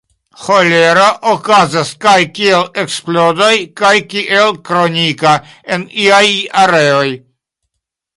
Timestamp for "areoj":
6.63-7.05